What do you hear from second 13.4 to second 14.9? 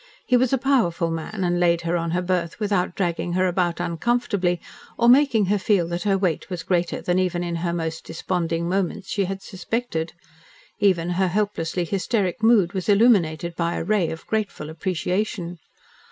by a ray of grateful